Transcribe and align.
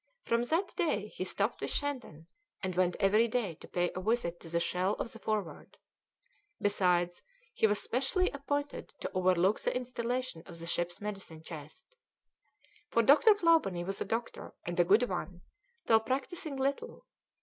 From 0.23 0.41
that 0.41 0.73
day 0.75 1.09
he 1.09 1.23
stopped 1.23 1.61
with 1.61 1.69
Shandon, 1.69 2.25
and 2.63 2.73
went 2.73 2.95
every 2.99 3.27
day 3.27 3.53
to 3.61 3.67
pay 3.67 3.91
a 3.93 4.01
visit 4.01 4.39
to 4.39 4.49
the 4.49 4.59
shell 4.59 4.95
of 4.95 5.11
the 5.11 5.19
Forward. 5.19 5.77
Besides, 6.59 7.21
he 7.53 7.67
was 7.67 7.79
specially 7.83 8.27
appointed 8.31 8.91
to 9.01 9.11
overlook 9.13 9.59
the 9.59 9.75
installation 9.75 10.41
of 10.47 10.57
the 10.57 10.65
ship's 10.65 11.01
medicine 11.01 11.43
chest. 11.43 11.95
For 12.89 13.03
Dr. 13.03 13.35
Clawbonny 13.35 13.83
was 13.83 14.01
a 14.01 14.05
doctor, 14.05 14.55
and 14.65 14.79
a 14.79 14.83
good 14.83 15.07
one, 15.07 15.41
though 15.85 15.99
practising 15.99 16.55
little. 16.57 17.05